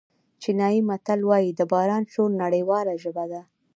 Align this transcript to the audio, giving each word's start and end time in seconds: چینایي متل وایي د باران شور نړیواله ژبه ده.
چینایي 0.41 0.79
متل 0.89 1.19
وایي 1.29 1.49
د 1.55 1.61
باران 1.71 2.03
شور 2.13 2.29
نړیواله 2.43 2.93
ژبه 3.03 3.25
ده. 3.31 3.41